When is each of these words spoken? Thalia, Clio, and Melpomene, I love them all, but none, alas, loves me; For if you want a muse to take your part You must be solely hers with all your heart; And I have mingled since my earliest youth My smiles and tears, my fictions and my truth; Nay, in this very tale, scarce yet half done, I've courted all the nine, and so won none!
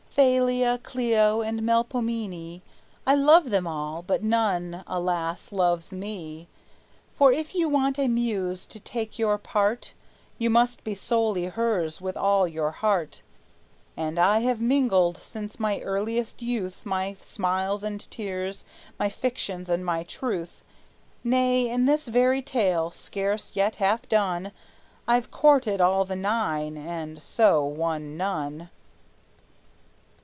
Thalia, 0.13 0.77
Clio, 0.77 1.39
and 1.39 1.61
Melpomene, 1.63 2.61
I 3.07 3.15
love 3.15 3.49
them 3.49 3.65
all, 3.65 4.01
but 4.01 4.21
none, 4.21 4.83
alas, 4.85 5.53
loves 5.53 5.93
me; 5.93 6.49
For 7.15 7.31
if 7.31 7.55
you 7.55 7.69
want 7.69 7.97
a 7.97 8.09
muse 8.09 8.65
to 8.67 8.79
take 8.81 9.17
your 9.17 9.37
part 9.37 9.93
You 10.37 10.49
must 10.49 10.83
be 10.83 10.95
solely 10.95 11.45
hers 11.45 12.01
with 12.01 12.17
all 12.17 12.45
your 12.45 12.71
heart; 12.71 13.21
And 13.95 14.19
I 14.19 14.39
have 14.39 14.59
mingled 14.59 15.15
since 15.15 15.61
my 15.61 15.79
earliest 15.79 16.41
youth 16.41 16.85
My 16.85 17.15
smiles 17.21 17.81
and 17.81 18.01
tears, 18.11 18.65
my 18.99 19.07
fictions 19.07 19.69
and 19.69 19.85
my 19.85 20.03
truth; 20.03 20.61
Nay, 21.23 21.69
in 21.69 21.85
this 21.85 22.09
very 22.09 22.41
tale, 22.41 22.91
scarce 22.91 23.51
yet 23.53 23.77
half 23.77 24.09
done, 24.09 24.51
I've 25.07 25.31
courted 25.31 25.79
all 25.79 26.03
the 26.03 26.17
nine, 26.17 26.75
and 26.75 27.21
so 27.21 27.63
won 27.63 28.17
none! 28.17 28.69